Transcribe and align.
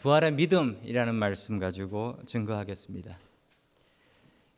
부활의 0.00 0.32
믿음이라는 0.32 1.14
말씀 1.14 1.58
가지고 1.58 2.18
증거하겠습니다. 2.26 3.18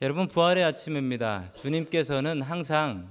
여러분 0.01 0.27
부활의 0.27 0.65
아침입니다. 0.65 1.49
주님께서는 1.55 2.41
항상 2.41 3.09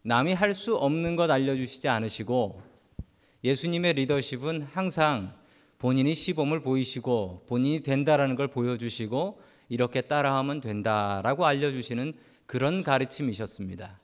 남이 0.00 0.32
할 0.32 0.54
수 0.54 0.76
없는 0.76 1.14
것 1.14 1.30
알려주시지 1.30 1.88
않으시고 1.88 2.62
예수님의 3.44 3.92
리더십은 3.94 4.62
항상 4.72 5.34
본인이 5.78 6.14
시범을 6.14 6.60
보이시고 6.60 7.44
본인이 7.46 7.82
된다라는 7.82 8.34
걸 8.34 8.48
보여주시고 8.48 9.38
이렇게 9.68 10.00
따라하면 10.00 10.62
된다라고 10.62 11.44
알려주시는 11.44 12.14
그런 12.46 12.82
가르침이셨습니다. 12.82 14.00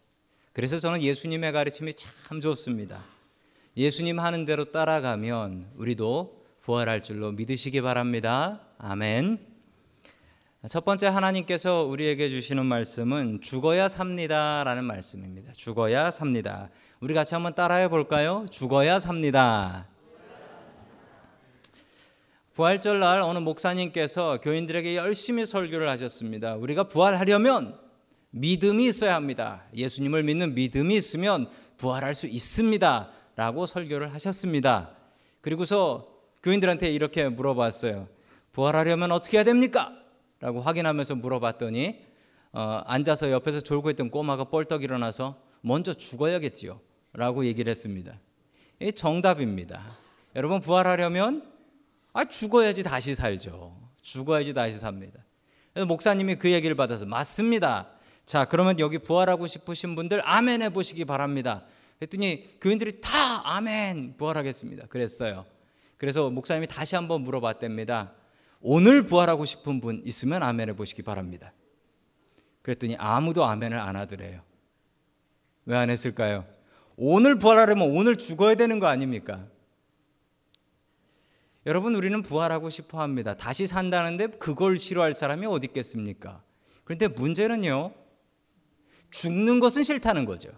그래서 0.52 0.78
저는 0.78 1.00
예수님의 1.00 1.52
가르침이 1.52 1.94
참 1.94 2.42
좋습니다. 2.42 3.02
예수님 3.74 4.20
하는 4.20 4.44
대로 4.44 4.66
따라가면 4.66 5.70
우리도 5.76 6.41
부활할 6.62 7.00
줄로 7.00 7.32
믿으시기 7.32 7.82
바랍니다. 7.82 8.60
아멘. 8.78 9.40
첫 10.68 10.84
번째 10.84 11.08
하나님께서 11.08 11.82
우리에게 11.82 12.28
주시는 12.30 12.64
말씀은 12.66 13.40
죽어야 13.40 13.88
삽니다라는 13.88 14.84
말씀입니다. 14.84 15.52
죽어야 15.54 16.12
삽니다. 16.12 16.70
우리 17.00 17.14
같이 17.14 17.34
한번 17.34 17.56
따라해 17.56 17.88
볼까요? 17.88 18.46
죽어야 18.48 19.00
삽니다. 19.00 19.88
부활절 22.52 23.00
날 23.00 23.20
어느 23.22 23.40
목사님께서 23.40 24.40
교인들에게 24.40 24.94
열심히 24.94 25.44
설교를 25.44 25.88
하셨습니다. 25.88 26.54
우리가 26.54 26.84
부활하려면 26.84 27.76
믿음이 28.30 28.86
있어야 28.86 29.16
합니다. 29.16 29.64
예수님을 29.74 30.22
믿는 30.22 30.54
믿음이 30.54 30.94
있으면 30.94 31.48
부활할 31.76 32.14
수 32.14 32.28
있습니다. 32.28 33.10
라고 33.34 33.66
설교를 33.66 34.14
하셨습니다. 34.14 34.90
그리고서 35.40 36.11
교인들한테 36.42 36.90
이렇게 36.90 37.28
물어봤어요. 37.28 38.08
부활하려면 38.52 39.12
어떻게 39.12 39.38
해야 39.38 39.44
됩니까? 39.44 39.92
라고 40.40 40.60
확인하면서 40.60 41.16
물어봤더니 41.16 42.04
어, 42.52 42.82
앉아서 42.84 43.30
옆에서 43.30 43.60
졸고 43.60 43.90
있던 43.90 44.10
꼬마가 44.10 44.44
뻘떡 44.44 44.82
일어나서 44.82 45.40
먼저 45.62 45.94
죽어야겠지요. 45.94 46.80
라고 47.14 47.44
얘기를 47.44 47.70
했습니다. 47.70 48.18
이 48.80 48.92
정답입니다. 48.92 49.84
여러분 50.34 50.60
부활하려면 50.60 51.50
아 52.12 52.24
죽어야지 52.24 52.82
다시 52.82 53.14
살죠. 53.14 53.76
죽어야지 54.02 54.52
다시 54.52 54.78
삽니다. 54.78 55.20
그래서 55.72 55.86
목사님이 55.86 56.36
그 56.36 56.50
얘기를 56.50 56.74
받아서 56.74 57.06
맞습니다. 57.06 57.88
자 58.26 58.44
그러면 58.44 58.78
여기 58.80 58.98
부활하고 58.98 59.46
싶으신 59.46 59.94
분들 59.94 60.20
아멘 60.24 60.62
해 60.62 60.70
보시기 60.70 61.04
바랍니다. 61.04 61.64
그랬더니 61.98 62.58
교인들이 62.60 63.00
다 63.00 63.10
아멘 63.44 64.16
부활하겠습니다. 64.16 64.86
그랬어요. 64.86 65.46
그래서 66.02 66.30
목사님이 66.30 66.66
다시 66.66 66.96
한번 66.96 67.20
물어봤답니다. 67.22 68.12
오늘 68.60 69.04
부활하고 69.04 69.44
싶은 69.44 69.80
분 69.80 70.02
있으면 70.04 70.42
아멘 70.42 70.68
해보시기 70.70 71.02
바랍니다. 71.02 71.52
그랬더니 72.62 72.96
아무도 72.96 73.44
아멘을 73.44 73.78
안 73.78 73.94
하더래요. 73.94 74.42
왜 75.64 75.76
안 75.76 75.90
했을까요? 75.90 76.44
오늘 76.96 77.38
부활하려면 77.38 77.88
오늘 77.92 78.16
죽어야 78.16 78.56
되는 78.56 78.80
거 78.80 78.88
아닙니까? 78.88 79.46
여러분 81.66 81.94
우리는 81.94 82.20
부활하고 82.20 82.68
싶어 82.68 83.00
합니다. 83.00 83.36
다시 83.36 83.68
산다는데 83.68 84.26
그걸 84.38 84.78
싫어할 84.78 85.12
사람이 85.12 85.46
어디 85.46 85.68
있겠습니까? 85.68 86.42
그런데 86.82 87.06
문제는요. 87.06 87.94
죽는 89.12 89.60
것은 89.60 89.84
싫다는 89.84 90.24
거죠. 90.24 90.50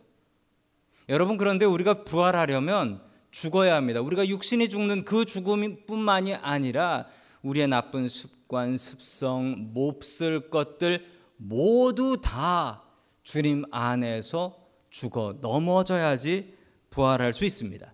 여러분 1.10 1.36
그런데 1.36 1.66
우리가 1.66 2.04
부활하려면 2.04 3.03
죽어야 3.34 3.74
합니다. 3.74 4.00
우리가 4.00 4.28
육신이 4.28 4.68
죽는 4.68 5.04
그 5.04 5.24
죽음뿐만이 5.24 6.36
아니라 6.36 7.06
우리의 7.42 7.66
나쁜 7.66 8.06
습관, 8.06 8.78
습성, 8.78 9.72
몹쓸 9.74 10.50
것들 10.50 11.04
모두 11.36 12.20
다 12.22 12.84
주님 13.24 13.64
안에서 13.72 14.56
죽어 14.88 15.36
넘어져야지 15.40 16.54
부활할 16.90 17.34
수 17.34 17.44
있습니다. 17.44 17.92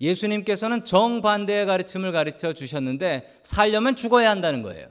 예수님께서는 0.00 0.84
정반대의 0.84 1.66
가르침을 1.66 2.10
가르쳐 2.10 2.52
주셨는데 2.52 3.40
살려면 3.44 3.94
죽어야 3.94 4.28
한다는 4.28 4.64
거예요. 4.64 4.88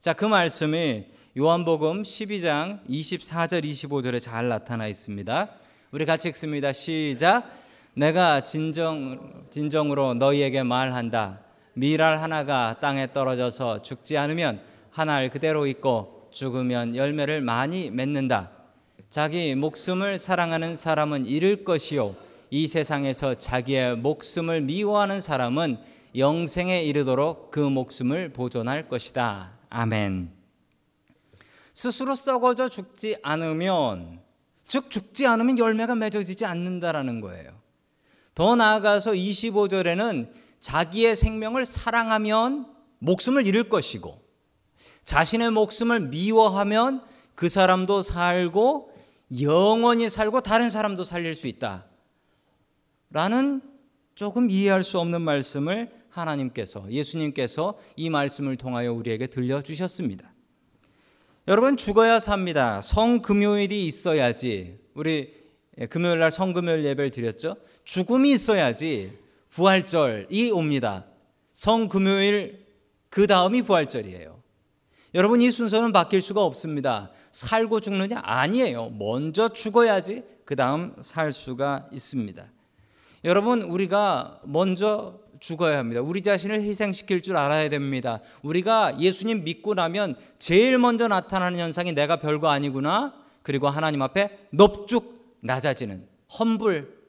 자, 0.00 0.12
그 0.12 0.26
말씀이 0.26 1.06
요한복음 1.38 2.02
12장 2.02 2.86
24절 2.90 3.64
25절에 3.64 4.20
잘 4.20 4.48
나타나 4.50 4.86
있습니다. 4.86 5.50
우리 5.92 6.04
같이 6.04 6.28
읽습니다. 6.28 6.74
시작. 6.74 7.63
내가 7.94 8.42
진정 8.42 9.44
진정으로 9.50 10.14
너희에게 10.14 10.64
말한다. 10.64 11.40
미랄 11.74 12.20
하나가 12.20 12.76
땅에 12.80 13.12
떨어져서 13.12 13.82
죽지 13.82 14.16
않으면 14.16 14.60
하나를 14.90 15.30
그대로 15.30 15.66
있고 15.66 16.28
죽으면 16.32 16.96
열매를 16.96 17.40
많이 17.40 17.90
맺는다. 17.90 18.50
자기 19.10 19.54
목숨을 19.54 20.18
사랑하는 20.18 20.74
사람은 20.74 21.26
잃을 21.26 21.62
것이요 21.64 22.16
이 22.50 22.66
세상에서 22.66 23.34
자기의 23.34 23.96
목숨을 23.96 24.60
미워하는 24.62 25.20
사람은 25.20 25.78
영생에 26.16 26.82
이르도록 26.82 27.52
그 27.52 27.60
목숨을 27.60 28.32
보존할 28.32 28.88
것이다. 28.88 29.52
아멘. 29.70 30.32
스스로 31.72 32.14
썩어져 32.16 32.68
죽지 32.68 33.16
않으면 33.22 34.20
즉 34.64 34.90
죽지 34.90 35.26
않으면 35.26 35.58
열매가 35.58 35.94
맺어지지 35.94 36.44
않는다라는 36.44 37.20
거예요. 37.20 37.63
더 38.34 38.56
나아가서 38.56 39.12
25절에는 39.12 40.30
자기의 40.60 41.16
생명을 41.16 41.66
사랑하면 41.66 42.66
목숨을 42.98 43.46
잃을 43.46 43.68
것이고 43.68 44.22
자신의 45.04 45.50
목숨을 45.50 46.08
미워하면 46.08 47.02
그 47.34 47.48
사람도 47.48 48.02
살고 48.02 48.92
영원히 49.40 50.08
살고 50.08 50.40
다른 50.40 50.70
사람도 50.70 51.04
살릴 51.04 51.34
수 51.34 51.46
있다. 51.46 51.86
라는 53.10 53.60
조금 54.14 54.50
이해할 54.50 54.82
수 54.82 54.98
없는 54.98 55.22
말씀을 55.22 55.90
하나님께서 56.08 56.86
예수님께서 56.90 57.78
이 57.96 58.08
말씀을 58.10 58.56
통하여 58.56 58.92
우리에게 58.92 59.26
들려 59.26 59.62
주셨습니다. 59.62 60.32
여러분 61.46 61.76
죽어야 61.76 62.20
삽니다. 62.20 62.80
성금요일이 62.80 63.86
있어야지 63.86 64.78
우리 64.94 65.34
금요일 65.90 66.20
날 66.20 66.30
성금요일 66.30 66.84
예배를 66.84 67.10
드렸죠. 67.10 67.56
죽음이 67.84 68.30
있어야지 68.32 69.18
부활절이 69.50 70.50
옵니다. 70.50 71.04
성금요일 71.52 72.66
그 73.08 73.26
다음이 73.26 73.62
부활절이에요. 73.62 74.42
여러분 75.14 75.40
이 75.40 75.50
순서는 75.50 75.92
바뀔 75.92 76.20
수가 76.20 76.42
없습니다. 76.42 77.10
살고 77.30 77.80
죽느냐 77.80 78.20
아니에요. 78.24 78.90
먼저 78.90 79.48
죽어야지 79.48 80.24
그 80.44 80.56
다음 80.56 80.96
살 81.00 81.30
수가 81.30 81.88
있습니다. 81.92 82.44
여러분 83.24 83.62
우리가 83.62 84.40
먼저 84.44 85.20
죽어야 85.38 85.78
합니다. 85.78 86.00
우리 86.00 86.22
자신을 86.22 86.62
희생시킬 86.62 87.22
줄 87.22 87.36
알아야 87.36 87.68
됩니다. 87.68 88.20
우리가 88.42 88.98
예수님 88.98 89.44
믿고 89.44 89.74
나면 89.74 90.16
제일 90.38 90.78
먼저 90.78 91.06
나타나는 91.06 91.58
현상이 91.58 91.92
내가 91.92 92.16
별거 92.16 92.48
아니구나. 92.48 93.14
그리고 93.42 93.68
하나님 93.68 94.02
앞에 94.02 94.48
넙죽 94.50 95.38
낮아지는 95.40 96.06
험불 96.38 97.03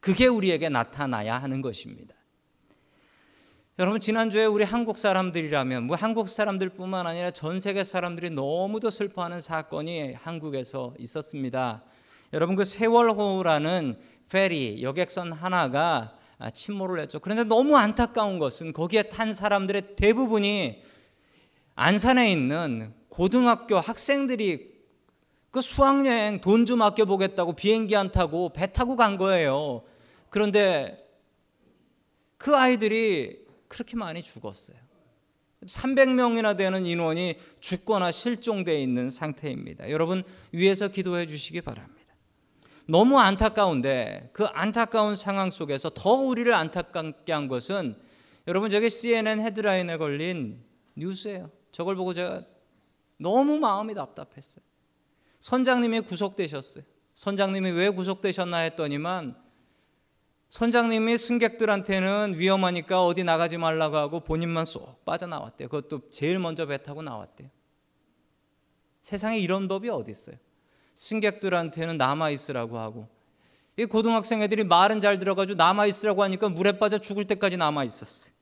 그게 0.00 0.26
우리에게 0.26 0.68
나타나야 0.68 1.38
하는 1.38 1.60
것입니다. 1.60 2.14
여러분 3.78 4.00
지난주에 4.00 4.44
우리 4.44 4.64
한국 4.64 4.98
사람들이라면 4.98 5.84
뭐 5.84 5.96
한국 5.96 6.28
사람들뿐만 6.28 7.06
아니라 7.06 7.30
전 7.30 7.60
세계 7.60 7.84
사람들이 7.84 8.30
너무도 8.30 8.90
슬퍼하는 8.90 9.40
사건이 9.40 10.14
한국에서 10.14 10.94
있었습니다. 10.98 11.84
여러분 12.32 12.56
그 12.56 12.64
세월호라는 12.64 13.96
페리 14.30 14.82
여객선 14.82 15.32
하나가 15.32 16.16
침몰을 16.52 17.00
했죠. 17.00 17.20
그런데 17.20 17.44
너무 17.44 17.76
안타까운 17.76 18.40
것은 18.40 18.72
거기에 18.72 19.04
탄 19.04 19.32
사람들의 19.32 19.94
대부분이 19.96 20.82
안산에 21.76 22.32
있는 22.32 22.92
고등학교 23.08 23.78
학생들이 23.78 24.76
그 25.50 25.60
수학여행 25.60 26.40
돈 26.40 26.66
좀 26.66 26.82
아껴 26.82 27.04
보겠다고 27.04 27.54
비행기 27.54 27.96
안 27.96 28.10
타고 28.10 28.52
배 28.52 28.72
타고 28.72 28.96
간 28.96 29.16
거예요. 29.16 29.82
그런데 30.30 31.06
그 32.36 32.56
아이들이 32.56 33.44
그렇게 33.68 33.96
많이 33.96 34.22
죽었어요. 34.22 34.76
300명이나 35.66 36.56
되는 36.56 36.86
인원이 36.86 37.38
죽거나 37.60 38.12
실종되어 38.12 38.76
있는 38.76 39.10
상태입니다. 39.10 39.90
여러분 39.90 40.22
위에서 40.52 40.88
기도해 40.88 41.26
주시기 41.26 41.60
바랍니다. 41.62 41.98
너무 42.86 43.18
안타까운데 43.18 44.30
그 44.32 44.44
안타까운 44.46 45.16
상황 45.16 45.50
속에서 45.50 45.90
더 45.90 46.12
우리를 46.12 46.52
안타깝게 46.54 47.32
한 47.32 47.48
것은 47.48 47.96
여러분 48.46 48.70
저게 48.70 48.88
CNN 48.88 49.40
헤드라인에 49.40 49.98
걸린 49.98 50.64
뉴스예요. 50.96 51.50
저걸 51.70 51.96
보고 51.96 52.14
제가 52.14 52.44
너무 53.18 53.58
마음이 53.58 53.94
답답했어요. 53.94 54.64
선장님이 55.40 56.00
구속되셨어요. 56.00 56.84
선장님이 57.14 57.72
왜 57.72 57.90
구속되셨나 57.90 58.58
했더니만 58.58 59.36
선장님이 60.50 61.18
승객들한테는 61.18 62.34
위험하니까 62.38 63.04
어디 63.04 63.22
나가지 63.22 63.58
말라고 63.58 63.96
하고 63.96 64.20
본인만 64.20 64.64
쏙 64.64 65.04
빠져나왔대요. 65.04 65.68
그것도 65.68 66.08
제일 66.10 66.38
먼저 66.38 66.66
배 66.66 66.82
타고 66.82 67.02
나왔대요. 67.02 67.50
세상에 69.02 69.38
이런 69.38 69.68
법이 69.68 69.88
어디 69.90 70.10
있어요? 70.10 70.36
승객들한테는 70.94 71.98
남아 71.98 72.30
있으라고 72.30 72.78
하고 72.78 73.08
이 73.76 73.84
고등학생 73.84 74.42
애들이 74.42 74.64
말은 74.64 75.00
잘 75.00 75.18
들어가지고 75.18 75.56
남아 75.56 75.86
있으라고 75.86 76.22
하니까 76.24 76.48
물에 76.48 76.78
빠져 76.78 76.98
죽을 76.98 77.24
때까지 77.26 77.56
남아 77.56 77.84
있었어요. 77.84 78.34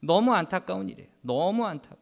너무 0.00 0.34
안타까운 0.34 0.88
일이에요. 0.90 1.08
너무 1.22 1.64
안타까. 1.64 1.96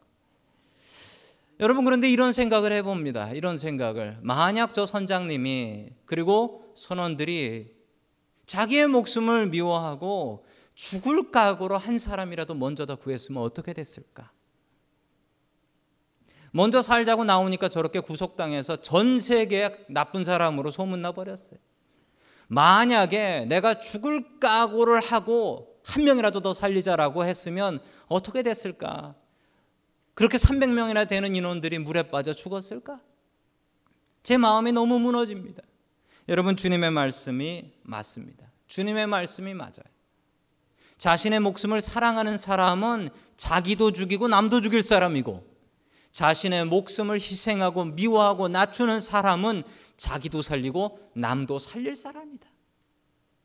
여러분 1.61 1.85
그런데 1.85 2.11
이런 2.11 2.33
생각을 2.33 2.73
해봅니다. 2.73 3.31
이런 3.31 3.59
생각을 3.59 4.19
만약 4.23 4.75
저 4.75 4.87
선장님이 4.87 5.91
그리고 6.05 6.73
선원들이 6.75 7.74
자기의 8.47 8.89
목숨을 8.89 9.49
미워하고 9.49 10.45
죽을 10.75 11.31
각오로 11.31 11.79
한 11.79 11.99
사람이라도 11.99 12.55
먼저 12.55 12.87
더 12.87 12.97
구했으면 12.97 13.43
어떻게 13.43 13.73
됐을까? 13.73 14.31
먼저 16.51 16.83
살자고 16.83 17.25
나오니까 17.25 17.69
저렇게 17.69 18.01
구속당해서 18.01 18.77
전 18.77 19.19
세계에 19.19 19.87
나쁜 19.89 20.23
사람으로 20.23 20.71
소문나 20.71 21.13
버렸어요. 21.13 21.59
만약에 22.47 23.47
내가 23.47 23.81
죽을 23.81 24.39
각오를 24.39 25.01
하고 25.01 25.81
한 25.83 26.05
명이라도 26.05 26.41
더 26.41 26.55
살리자라고 26.55 27.25
했으면 27.25 27.81
어떻게 28.07 28.43
됐을까? 28.43 29.15
그렇게 30.15 30.39
300명이나 30.39 31.09
되는 31.09 31.35
인원들이 31.35 31.79
물에 31.81 32.05
빠져 32.05 32.33
죽었을까? 32.33 33.01
제 34.23 34.37
마음이 34.37 34.73
너무 34.73 34.99
무너집니다. 34.99 35.63
여러분 36.29 36.57
주님의 36.57 36.91
말씀이 36.91 37.73
맞습니다. 37.83 38.51
주님의 38.67 39.07
말씀이 39.07 39.53
맞아요. 39.55 39.85
자신의 40.97 41.41
목숨을 41.41 41.81
사랑하는 41.81 42.39
사람은 42.39 43.11
자기도 43.37 43.93
죽이고 43.93 44.29
남도 44.29 44.61
죽일 44.63 44.83
사람이고 44.83 45.55
자신의 46.13 46.67
목숨을 46.67 47.17
희생하고 47.17 47.85
미워하고 47.87 48.49
낮추는 48.49 49.01
사람은 49.01 49.65
자기도 49.97 50.43
살리고 50.43 51.11
남도 51.15 51.59
살릴 51.59 51.95
사람이다. 51.95 52.49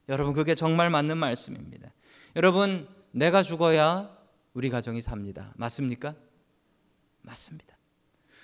여러분 0.08 0.34
그게 0.34 0.56
정말 0.56 0.90
맞는 0.90 1.18
말씀입니다. 1.18 1.92
여러분 2.36 2.88
내가 3.12 3.44
죽어야 3.44 4.16
우리 4.54 4.70
가정이 4.70 5.02
삽니다. 5.02 5.52
맞습니까? 5.56 6.16
맞습니다. 7.24 7.76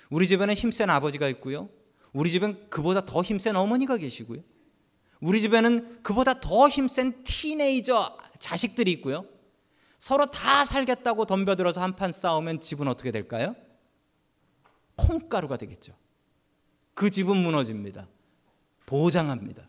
우리 0.10 0.28
집에는 0.28 0.54
힘센 0.56 0.90
아버지가 0.90 1.30
있고요. 1.30 1.70
우리 2.16 2.32
집엔 2.32 2.70
그보다 2.70 3.06
더 3.06 3.22
힘센 3.22 3.58
어머니가 3.58 3.98
계시고요. 3.98 4.42
우리 5.20 5.42
집에는 5.42 6.02
그보다 6.02 6.40
더 6.40 6.70
힘센 6.70 7.24
티네이저 7.24 8.18
자식들이 8.40 8.90
있고요. 8.94 9.26
서로 10.00 10.26
다 10.26 10.64
살겠다고 10.64 11.26
덤벼들어서 11.26 11.82
한판 11.82 12.14
싸우면 12.14 12.62
집은 12.62 12.88
어떻게 12.88 13.12
될까요? 13.12 13.54
콩가루가 14.96 15.58
되겠죠. 15.58 15.94
그 16.94 17.10
집은 17.10 17.36
무너집니다. 17.36 18.08
보장합니다. 18.86 19.68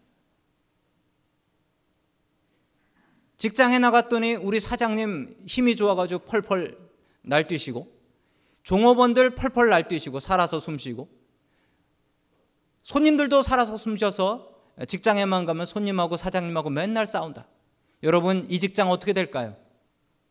직장에 3.38 3.80
나갔더니 3.80 4.34
우리 4.34 4.60
사장님 4.60 5.42
힘이 5.46 5.74
좋아가지고 5.74 6.26
펄펄 6.26 6.78
날뛰시고 7.22 7.92
종업원들 8.62 9.34
펄펄 9.34 9.68
날뛰시고 9.68 10.20
살아서 10.20 10.60
숨쉬고 10.60 11.25
손님들도 12.86 13.42
살아서 13.42 13.76
숨쉬어서 13.76 14.48
직장에만 14.86 15.44
가면 15.44 15.66
손님하고 15.66 16.16
사장님하고 16.16 16.70
맨날 16.70 17.04
싸운다. 17.04 17.44
여러분 18.04 18.46
이 18.48 18.60
직장 18.60 18.92
어떻게 18.92 19.12
될까요? 19.12 19.56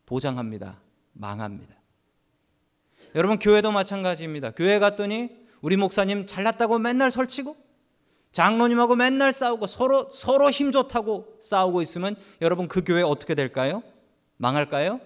보장합니다. 0.06 0.80
망합니다. 1.12 1.74
여러분 3.14 3.38
교회도 3.38 3.72
마찬가지입니다. 3.72 4.52
교회 4.52 4.78
갔더니 4.78 5.36
우리 5.60 5.76
목사님 5.76 6.24
잘났다고 6.24 6.78
맨날 6.78 7.10
설치고 7.10 7.54
장로님하고 8.32 8.96
맨날 8.96 9.32
싸우고 9.32 9.66
서로 9.66 10.08
서로 10.08 10.50
힘 10.50 10.72
좋다고 10.72 11.36
싸우고 11.42 11.82
있으면 11.82 12.16
여러분 12.40 12.68
그 12.68 12.82
교회 12.82 13.02
어떻게 13.02 13.34
될까요? 13.34 13.82
망할까요? 14.38 15.02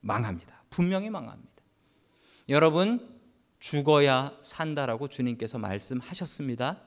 망합니다. 0.00 0.62
분명히 0.68 1.08
망합니다. 1.08 1.54
여러분 2.50 3.15
죽어야 3.66 4.32
산다라고 4.42 5.08
주님께서 5.08 5.58
말씀하셨습니다. 5.58 6.80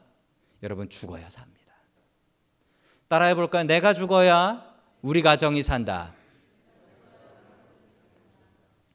여러분 0.64 0.88
죽어야 0.88 1.30
삽니다. 1.30 1.74
따라해 3.10 3.36
볼까요? 3.36 3.66
내가 3.66 3.94
죽어야 3.94 4.64
우리 5.02 5.22
가정이 5.22 5.62
산다. 5.62 6.16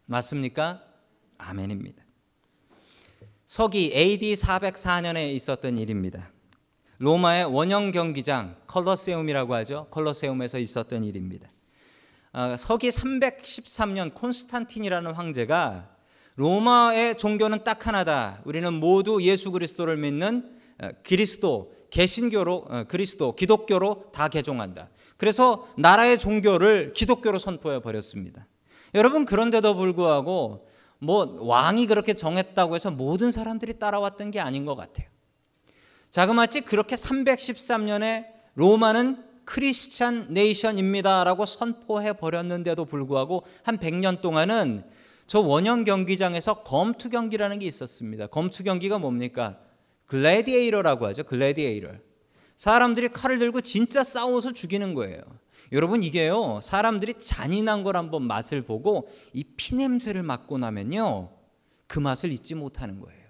맞습니까? 0.06 0.82
아멘입니다. 1.36 2.02
서기 3.44 3.92
AD 3.94 4.32
404년에 4.32 5.34
있었던 5.34 5.76
일입니다. 5.76 6.30
로마의 6.96 7.44
원형 7.44 7.90
경기장 7.90 8.56
컬러세움이라고 8.66 9.54
하죠. 9.56 9.88
컬러세움에서 9.90 10.58
있었던 10.58 11.04
일입니다. 11.04 11.50
어, 12.32 12.56
서기 12.56 12.88
313년 12.88 14.14
콘스탄틴이라는 14.14 15.12
황제가 15.12 15.93
로마의 16.36 17.16
종교는 17.16 17.64
딱 17.64 17.86
하나다. 17.86 18.40
우리는 18.44 18.72
모두 18.72 19.22
예수 19.22 19.52
그리스도를 19.52 19.96
믿는 19.96 20.50
어, 20.82 20.88
그리스도 21.04 21.72
개신교로 21.90 22.64
어, 22.68 22.84
그리스도 22.88 23.36
기독교로 23.36 24.10
다 24.12 24.28
개종한다. 24.28 24.90
그래서 25.16 25.68
나라의 25.78 26.18
종교를 26.18 26.92
기독교로 26.92 27.38
선포해 27.38 27.80
버렸습니다. 27.80 28.46
여러분 28.94 29.24
그런데도 29.24 29.74
불구하고 29.76 30.66
뭐 30.98 31.36
왕이 31.40 31.86
그렇게 31.86 32.14
정했다고 32.14 32.74
해서 32.74 32.90
모든 32.90 33.30
사람들이 33.30 33.78
따라왔던 33.78 34.30
게 34.30 34.40
아닌 34.40 34.64
것 34.64 34.74
같아요. 34.74 35.06
자그마치 36.10 36.62
그렇게 36.62 36.96
313년에 36.96 38.26
로마는 38.54 39.24
크리스찬 39.44 40.28
네이션입니다라고 40.30 41.44
선포해 41.44 42.14
버렸는데도 42.14 42.84
불구하고 42.84 43.44
한 43.62 43.78
100년 43.78 44.20
동안은 44.20 44.84
저 45.26 45.40
원형 45.40 45.84
경기장에서 45.84 46.62
검투 46.62 47.10
경기라는 47.10 47.58
게 47.58 47.66
있었습니다. 47.66 48.26
검투 48.26 48.64
경기가 48.64 48.98
뭡니까? 48.98 49.58
글래디에이러라고 50.06 51.06
하죠. 51.06 51.24
글래디에이러. 51.24 51.90
사람들이 52.56 53.08
칼을 53.08 53.38
들고 53.38 53.62
진짜 53.62 54.02
싸워서 54.02 54.52
죽이는 54.52 54.94
거예요. 54.94 55.22
여러분 55.72 56.02
이게요. 56.02 56.60
사람들이 56.62 57.14
잔인한 57.14 57.82
걸 57.82 57.96
한번 57.96 58.22
맛을 58.22 58.62
보고 58.62 59.08
이 59.32 59.44
피냄새를 59.44 60.22
맡고 60.22 60.58
나면요. 60.58 61.30
그 61.86 61.98
맛을 61.98 62.30
잊지 62.30 62.54
못하는 62.54 63.00
거예요. 63.00 63.24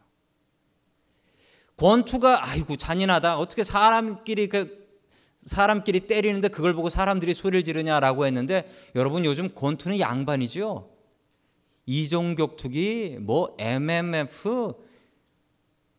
권투가 1.76 2.48
아이고 2.48 2.76
잔인하다. 2.76 3.38
어떻게 3.38 3.64
사람끼리 3.64 4.48
그 4.48 4.84
사람끼리 5.44 6.00
때리는데 6.00 6.48
그걸 6.48 6.74
보고 6.74 6.88
사람들이 6.88 7.34
소리를 7.34 7.64
지르냐라고 7.64 8.26
했는데 8.26 8.70
여러분 8.94 9.24
요즘 9.24 9.48
권투는 9.54 10.00
양반이죠. 10.00 10.93
이종격투기, 11.86 13.18
뭐 13.20 13.54
MMF 13.58 14.72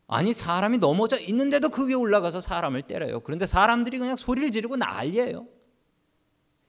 아니 0.08 0.32
사람이 0.32 0.78
넘어져 0.78 1.18
있는데도 1.18 1.68
그 1.68 1.86
위에 1.86 1.94
올라가서 1.94 2.40
사람을 2.40 2.82
때려요. 2.82 3.20
그런데 3.20 3.46
사람들이 3.46 3.98
그냥 3.98 4.16
소리를 4.16 4.50
지르고 4.50 4.76
난리예요. 4.76 5.46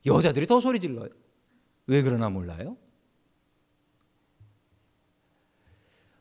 여자들이 0.06 0.48
더 0.48 0.60
소리 0.60 0.80
질러요. 0.80 1.10
왜 1.86 2.02
그러나 2.02 2.30
몰라요? 2.30 2.78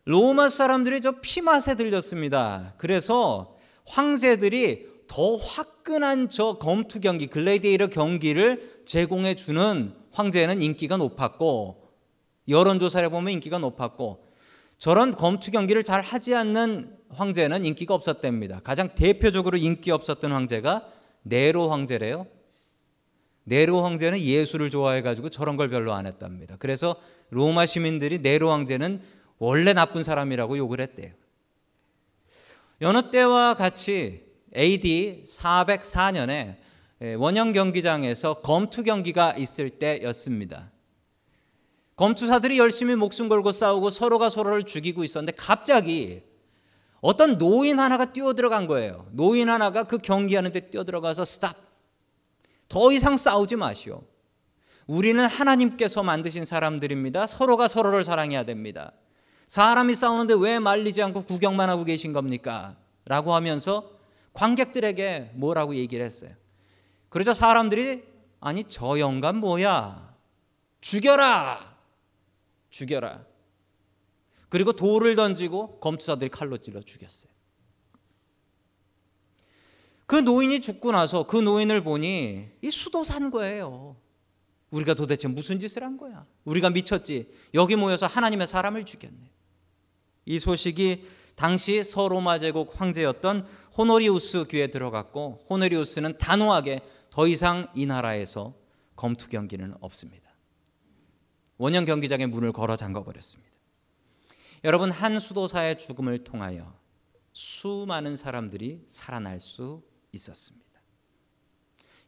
로마 0.04 0.48
사람들이 0.48 1.00
저 1.00 1.20
피맛에 1.20 1.76
들렸습니다. 1.76 2.74
그래서 2.78 3.56
황제들이 3.86 4.96
더 5.08 5.36
화끈한 5.36 6.28
저 6.28 6.58
검투 6.58 7.00
경기, 7.00 7.26
글래디에이터 7.26 7.88
경기를 7.88 8.82
제공해 8.84 9.34
주는 9.34 9.94
황제는 10.12 10.62
인기가 10.62 10.96
높았고 10.96 11.85
여론조사를 12.48 13.08
보면 13.10 13.32
인기가 13.32 13.58
높았고 13.58 14.24
저런 14.78 15.10
검투 15.10 15.50
경기를 15.50 15.82
잘 15.84 16.02
하지 16.02 16.34
않는 16.34 16.96
황제는 17.08 17.64
인기가 17.64 17.94
없었답니다. 17.94 18.60
가장 18.60 18.94
대표적으로 18.94 19.56
인기 19.56 19.90
없었던 19.90 20.32
황제가 20.32 20.88
네로 21.22 21.70
황제래요. 21.70 22.26
네로 23.44 23.82
황제는 23.82 24.18
예술을 24.18 24.70
좋아해 24.70 25.02
가지고 25.02 25.28
저런 25.30 25.56
걸 25.56 25.70
별로 25.70 25.92
안 25.92 26.06
했답니다. 26.06 26.56
그래서 26.58 26.96
로마 27.30 27.64
시민들이 27.64 28.18
네로 28.18 28.50
황제는 28.50 29.00
원래 29.38 29.72
나쁜 29.72 30.02
사람이라고 30.02 30.58
욕을 30.58 30.80
했대요. 30.80 31.12
여느 32.80 33.10
때와 33.10 33.54
같이 33.54 34.26
AD 34.56 35.24
404년에 35.26 36.56
원형 37.18 37.52
경기장에서 37.52 38.40
검투 38.40 38.82
경기가 38.82 39.34
있을 39.36 39.70
때였습니다. 39.70 40.72
검투사들이 41.96 42.58
열심히 42.58 42.94
목숨 42.94 43.28
걸고 43.28 43.52
싸우고 43.52 43.90
서로가 43.90 44.28
서로를 44.28 44.64
죽이고 44.64 45.02
있었는데 45.02 45.32
갑자기 45.32 46.22
어떤 47.00 47.38
노인 47.38 47.80
하나가 47.80 48.12
뛰어 48.12 48.34
들어간 48.34 48.66
거예요. 48.66 49.06
노인 49.12 49.48
하나가 49.48 49.84
그 49.84 49.98
경기하는데 49.98 50.70
뛰어 50.70 50.84
들어가서 50.84 51.24
스탑. 51.24 51.56
더 52.68 52.92
이상 52.92 53.16
싸우지 53.16 53.56
마시오. 53.56 54.02
우리는 54.86 55.24
하나님께서 55.24 56.02
만드신 56.02 56.44
사람들입니다. 56.44 57.26
서로가 57.26 57.68
서로를 57.68 58.04
사랑해야 58.04 58.44
됩니다. 58.44 58.92
사람이 59.46 59.94
싸우는데 59.94 60.34
왜 60.38 60.58
말리지 60.58 61.02
않고 61.02 61.24
구경만 61.24 61.70
하고 61.70 61.84
계신 61.84 62.12
겁니까? 62.12 62.76
라고 63.04 63.34
하면서 63.34 63.90
관객들에게 64.32 65.32
뭐라고 65.34 65.74
얘기를 65.76 66.04
했어요. 66.04 66.30
그러자 67.08 67.32
사람들이 67.32 68.04
아니 68.40 68.64
저 68.64 68.98
영감 68.98 69.36
뭐야? 69.36 70.14
죽여라! 70.80 71.75
죽여라. 72.76 73.24
그리고 74.48 74.72
돌을 74.72 75.16
던지고 75.16 75.80
검투사들이 75.80 76.30
칼로 76.30 76.58
찔러 76.58 76.82
죽였어요. 76.82 77.32
그 80.06 80.16
노인이 80.16 80.60
죽고 80.60 80.92
나서 80.92 81.24
그 81.24 81.36
노인을 81.36 81.82
보니 81.82 82.48
이 82.62 82.70
수도산 82.70 83.30
거예요. 83.30 83.96
우리가 84.70 84.94
도대체 84.94 85.26
무슨 85.26 85.58
짓을 85.58 85.82
한 85.82 85.96
거야? 85.96 86.26
우리가 86.44 86.70
미쳤지. 86.70 87.32
여기 87.54 87.76
모여서 87.76 88.06
하나님의 88.06 88.46
사람을 88.46 88.84
죽였네. 88.84 89.30
이 90.26 90.38
소식이 90.38 91.06
당시 91.34 91.82
서로마 91.82 92.38
제국 92.38 92.80
황제였던 92.80 93.46
호노리우스 93.76 94.46
귀에 94.48 94.68
들어갔고 94.68 95.46
호노리우스는 95.48 96.18
단호하게 96.18 96.80
더 97.10 97.26
이상 97.26 97.66
이 97.74 97.86
나라에서 97.86 98.54
검투 98.96 99.28
경기는 99.28 99.74
없습니다. 99.80 100.25
원형 101.58 101.84
경기장의 101.84 102.26
문을 102.26 102.52
걸어 102.52 102.76
잠가 102.76 103.02
버렸습니다. 103.02 103.50
여러분 104.64 104.90
한 104.90 105.18
수도사의 105.18 105.78
죽음을 105.78 106.24
통하여 106.24 106.74
수많은 107.32 108.16
사람들이 108.16 108.84
살아날 108.88 109.40
수 109.40 109.82
있었습니다. 110.12 110.66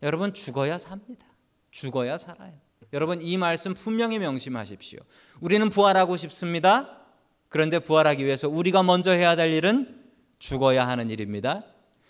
여러분 0.03 0.33
죽어야 0.33 0.79
삽니다. 0.79 1.27
죽어야 1.71 2.19
살아요. 2.19 2.55
여러분 2.93 3.21
이 3.21 3.37
말씀 3.37 3.75
분명히 3.75 4.19
명심하십시오. 4.19 5.01
우리는 5.41 5.69
부활하고 5.69 6.17
싶습니다. 6.17 6.99
그런데 7.49 7.79
부활하기 7.79 8.25
위해서 8.25 8.49
우리가 8.49 8.83
먼저 8.83 9.11
해야 9.11 9.37
될 9.37 9.53
일은 9.53 10.05
죽어야 10.39 10.87
하는 10.87 11.11
일입니다. 11.11 11.65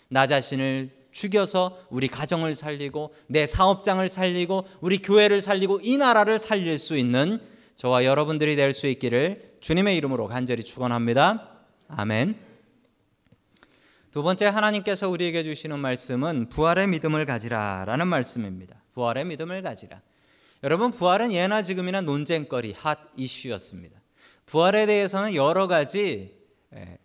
나 0.09 0.27
자신을 0.27 0.98
죽여서 1.11 1.85
우리 1.89 2.07
가정을 2.07 2.55
살리고 2.55 3.13
내 3.27 3.45
사업장을 3.45 4.07
살리고 4.07 4.65
우리 4.81 4.99
교회를 4.99 5.41
살리고 5.41 5.79
이 5.83 5.97
나라를 5.97 6.39
살릴 6.39 6.77
수 6.77 6.97
있는 6.97 7.39
저와 7.75 8.05
여러분들이 8.05 8.55
될 8.55 8.73
수 8.73 8.87
있기를 8.87 9.57
주님의 9.61 9.95
이름으로 9.97 10.27
간절히 10.27 10.63
축원합니다. 10.63 11.49
아멘. 11.87 12.35
두 14.11 14.23
번째 14.23 14.47
하나님께서 14.47 15.07
우리에게 15.09 15.43
주시는 15.43 15.79
말씀은 15.79 16.49
부활의 16.49 16.87
믿음을 16.87 17.25
가지라라는 17.25 18.07
말씀입니다. 18.07 18.83
부활의 18.93 19.25
믿음을 19.25 19.61
가지라. 19.61 20.01
여러분 20.63 20.91
부활은 20.91 21.31
예나 21.31 21.61
지금이나 21.61 22.01
논쟁거리 22.01 22.73
핫 22.77 22.99
이슈였습니다. 23.15 24.01
부활에 24.45 24.85
대해서는 24.85 25.35
여러 25.35 25.67
가지 25.67 26.37
예, 26.75 26.97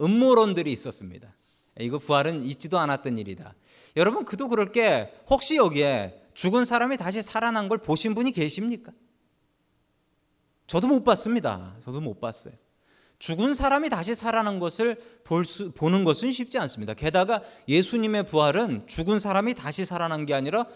음모론들이 0.00 0.70
있었습니다. 0.72 1.32
이거 1.80 1.98
부활은 1.98 2.42
있지도 2.42 2.78
않았던 2.78 3.18
일이다. 3.18 3.54
여러분 3.96 4.24
그도 4.24 4.48
그럴 4.48 4.72
게 4.72 5.12
혹시 5.28 5.56
여기에 5.56 6.22
죽은 6.34 6.64
사람이 6.64 6.96
다시 6.96 7.22
살아난 7.22 7.68
걸 7.68 7.78
보신 7.78 8.14
분이 8.14 8.32
계십니까? 8.32 8.92
저도 10.66 10.88
못 10.88 11.04
봤습니다. 11.04 11.76
저도 11.82 12.00
못 12.00 12.20
봤어요. 12.20 12.54
죽은 13.18 13.54
사람이 13.54 13.88
다시 13.88 14.14
살아난 14.14 14.58
것을 14.58 15.00
볼 15.22 15.44
수, 15.44 15.70
보는 15.72 16.02
것은 16.04 16.32
쉽지 16.32 16.58
않습니다. 16.58 16.92
게다가 16.94 17.42
예수님의 17.68 18.26
부활은 18.26 18.86
죽은 18.88 19.18
사람이 19.18 19.54
다시 19.54 19.84
살아난 19.84 20.26
게 20.26 20.34
아니라 20.34 20.66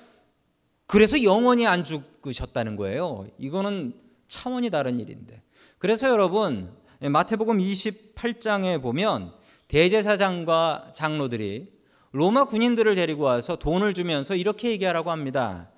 그래서 0.86 1.22
영원히 1.24 1.66
안 1.66 1.84
죽으셨다는 1.84 2.76
거예요. 2.76 3.26
이거는 3.38 3.94
차원이 4.28 4.70
다른 4.70 5.00
일인데. 5.00 5.42
그래서 5.78 6.08
여러분 6.08 6.72
마태복음 7.00 7.58
28장에 7.58 8.80
보면 8.80 9.32
대제사장과 9.68 10.92
장로들이 10.94 11.73
로마 12.12 12.44
군인들을 12.44 12.94
데리고 12.94 13.25
와서 13.25 13.56
돈을 13.56 13.94
주면서 13.94 14.35
이렇게 14.35 14.70
얘기하라고 14.70 15.11
합니다. 15.11 15.70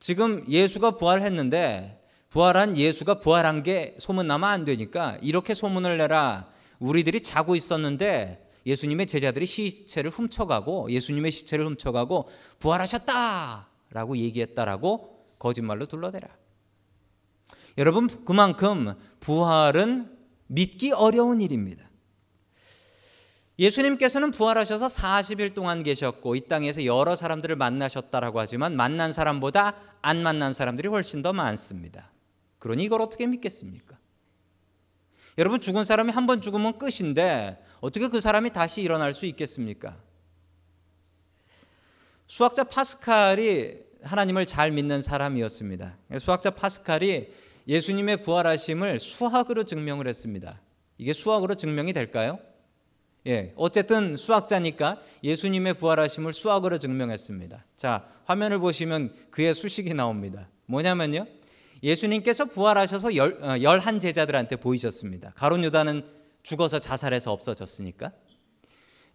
지금 0.00 0.44
예수가 0.48 0.92
부활했는데 0.92 2.02
부활한 2.30 2.76
예수가 2.76 3.20
부활한 3.20 3.62
게 3.62 3.94
소문 3.98 4.26
나면 4.26 4.48
안 4.48 4.64
되니까 4.64 5.18
이렇게 5.22 5.54
소문을 5.54 5.98
내라. 5.98 6.48
우리들이 6.80 7.22
자고 7.22 7.56
있었는데 7.56 8.50
예수님의 8.66 9.06
제자들이 9.06 9.46
시체를 9.46 10.10
훔쳐가고 10.10 10.90
예수님의 10.90 11.30
시체를 11.30 11.66
훔쳐가고 11.66 12.28
부활하셨다라고 12.58 14.16
얘기했다라고 14.16 15.24
거짓말로 15.38 15.86
둘러대라. 15.86 16.28
여러분 17.78 18.08
그만큼 18.24 18.94
부활은 19.20 20.10
믿기 20.48 20.92
어려운 20.92 21.40
일입니다. 21.40 21.88
예수님께서는 23.58 24.32
부활하셔서 24.32 24.86
40일 24.86 25.54
동안 25.54 25.82
계셨고 25.82 26.36
이 26.36 26.42
땅에서 26.42 26.84
여러 26.84 27.16
사람들을 27.16 27.56
만나셨다라고 27.56 28.38
하지만 28.38 28.76
만난 28.76 29.12
사람보다 29.12 29.76
안 30.02 30.22
만난 30.22 30.52
사람들이 30.52 30.88
훨씬 30.88 31.22
더 31.22 31.32
많습니다. 31.32 32.10
그러니 32.58 32.84
이걸 32.84 33.00
어떻게 33.00 33.26
믿겠습니까? 33.26 33.96
여러분 35.38 35.60
죽은 35.60 35.84
사람이 35.84 36.12
한 36.12 36.26
번 36.26 36.40
죽으면 36.40 36.78
끝인데 36.78 37.62
어떻게 37.80 38.08
그 38.08 38.20
사람이 38.20 38.50
다시 38.50 38.82
일어날 38.82 39.12
수 39.14 39.26
있겠습니까? 39.26 39.96
수학자 42.26 42.64
파스칼이 42.64 43.78
하나님을 44.02 44.46
잘 44.46 44.70
믿는 44.70 45.00
사람이었습니다. 45.02 45.96
수학자 46.18 46.50
파스칼이 46.50 47.28
예수님의 47.68 48.18
부활하심을 48.18 49.00
수학으로 49.00 49.64
증명을 49.64 50.08
했습니다. 50.08 50.60
이게 50.98 51.12
수학으로 51.12 51.54
증명이 51.54 51.92
될까요? 51.92 52.38
예, 53.26 53.52
어쨌든 53.56 54.16
수학자니까 54.16 55.00
예수님의 55.24 55.74
부활하심을 55.74 56.32
수학으로 56.32 56.78
증명했습니다. 56.78 57.64
자, 57.76 58.06
화면을 58.24 58.60
보시면 58.60 59.12
그의 59.30 59.52
수식이 59.52 59.94
나옵니다. 59.94 60.48
뭐냐면요. 60.66 61.26
예수님께서 61.82 62.44
부활하셔서 62.46 63.16
열, 63.16 63.42
어, 63.42 63.60
열한 63.60 64.00
제자들한테 64.00 64.56
보이셨습니다. 64.56 65.32
가론 65.34 65.64
유다는 65.64 66.04
죽어서 66.42 66.78
자살해서 66.78 67.32
없어졌으니까. 67.32 68.12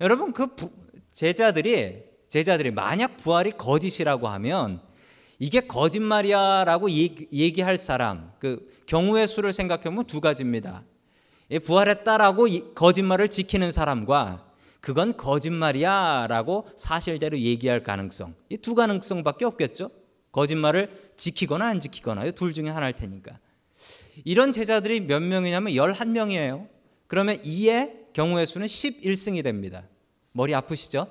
여러분 0.02 0.34
그 0.34 0.56
부, 0.56 0.70
제자들이 1.14 2.04
제자들이 2.28 2.72
만약 2.72 3.18
부활이 3.18 3.52
거짓이라고 3.52 4.28
하면 4.28 4.82
이게 5.40 5.62
거짓말이야라고 5.62 6.90
얘기, 6.92 7.62
할 7.62 7.78
사람 7.78 8.32
그 8.40 8.70
경우의 8.86 9.28
수를 9.28 9.54
생각해 9.54 9.84
보면 9.84 10.06
두 10.06 10.22
가지입니다. 10.22 10.84
부활했다라고 11.60 12.74
거짓말을 12.76 13.28
지키는 13.28 13.72
사람과 13.72 14.46
그건 14.80 15.16
거짓말이야 15.16 16.28
라고 16.28 16.68
사실대로 16.76 17.38
얘기할 17.38 17.84
가능성 17.84 18.34
이 18.50 18.58
두 18.58 18.74
가능성밖에 18.74 19.46
없겠죠. 19.46 19.90
거짓말을 20.32 21.12
지키거나 21.18 21.68
안 21.68 21.80
지키거나 21.80 22.32
둘 22.32 22.54
중에 22.54 22.70
하나일 22.70 22.96
테니까. 22.96 23.38
이런 24.24 24.52
제자들이 24.52 25.02
몇 25.02 25.22
명이냐면 25.22 25.74
11명이에요. 25.74 26.68
그러면 27.08 27.38
2의 27.42 28.14
경우의 28.14 28.46
수는 28.46 28.68
11승이 28.68 29.44
됩니다. 29.44 29.84
머리 30.32 30.56
아프시죠? 30.56 31.08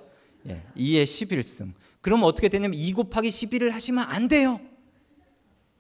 예, 0.49 0.63
2의 0.77 1.05
11승. 1.05 1.73
그럼 2.01 2.23
어떻게 2.25 2.49
되냐면 2.49 2.79
2 2.79 2.93
곱하기 2.95 3.29
11을 3.29 3.71
하시면 3.71 4.05
안 4.05 4.27
돼요. 4.29 4.61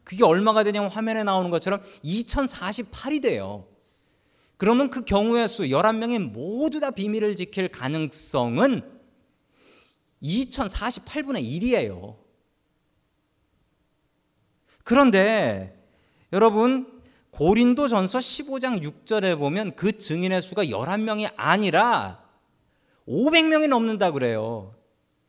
그게 0.04 0.24
얼마가 0.24 0.64
되냐면 0.64 0.90
화면에 0.90 1.22
나오는 1.22 1.50
것처럼 1.50 1.80
2048이 2.04 3.22
돼요. 3.22 3.66
그러면 4.60 4.90
그 4.90 5.06
경우의 5.06 5.48
수 5.48 5.62
11명이 5.62 6.18
모두 6.18 6.80
다 6.80 6.90
비밀을 6.90 7.34
지킬 7.34 7.68
가능성은 7.68 8.82
2048분의 10.22 11.42
1이에요. 11.42 12.18
그런데 14.84 15.82
여러분 16.34 17.00
고린도 17.30 17.88
전서 17.88 18.18
15장 18.18 18.82
6절에 18.82 19.38
보면 19.38 19.76
그 19.76 19.96
증인의 19.96 20.42
수가 20.42 20.66
11명이 20.66 21.32
아니라 21.36 22.22
500명이 23.08 23.66
넘는다 23.66 24.10
그래요. 24.10 24.74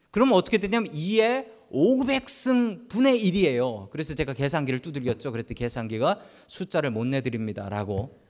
그럼 0.10 0.34
어떻게 0.34 0.58
되냐면 0.58 0.92
2에 0.92 1.48
500승 1.72 2.90
분의 2.90 3.18
1이에요. 3.18 3.90
그래서 3.92 4.14
제가 4.14 4.34
계산기를 4.34 4.82
두들겼죠. 4.82 5.32
그랬더니 5.32 5.56
계산기가 5.56 6.20
숫자를 6.48 6.92
못 6.92 7.06
내드립니다라고. 7.06 8.21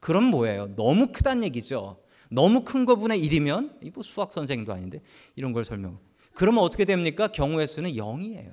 그럼 0.00 0.24
뭐예요? 0.24 0.74
너무 0.76 1.08
크단 1.12 1.44
얘기죠. 1.44 2.00
너무 2.30 2.64
큰 2.64 2.84
거분의 2.84 3.22
1이면 3.22 3.78
이뭐 3.82 4.02
수학 4.02 4.32
선생도 4.32 4.72
아닌데 4.72 5.00
이런 5.34 5.52
걸 5.52 5.64
설명. 5.64 5.98
그러면 6.34 6.62
어떻게 6.62 6.84
됩니까? 6.84 7.28
경우의 7.28 7.66
수는 7.66 7.92
0이에요. 7.92 8.52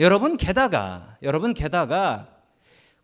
여러분 0.00 0.36
게다가 0.36 1.16
여러분 1.22 1.54
게다가 1.54 2.36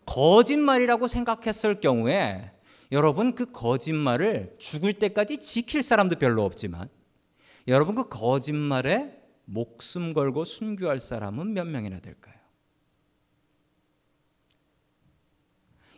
거짓말이라고 0.06 1.08
생각했을 1.08 1.80
경우에 1.80 2.50
여러분 2.92 3.34
그 3.34 3.50
거짓말을 3.50 4.54
죽을 4.58 4.92
때까지 4.94 5.38
지킬 5.38 5.82
사람도 5.82 6.16
별로 6.16 6.44
없지만 6.44 6.88
여러분 7.66 7.94
그 7.94 8.08
거짓말에 8.08 9.18
목숨 9.46 10.12
걸고 10.12 10.44
순교할 10.44 11.00
사람은 11.00 11.54
몇 11.54 11.66
명이나 11.66 12.00
될까요? 12.00 12.34